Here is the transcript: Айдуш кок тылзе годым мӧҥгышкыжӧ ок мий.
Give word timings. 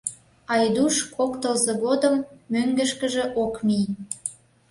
Айдуш 0.53 0.95
кок 1.15 1.31
тылзе 1.41 1.73
годым 1.83 2.15
мӧҥгышкыжӧ 2.51 3.23
ок 3.43 3.53
мий. 3.65 3.87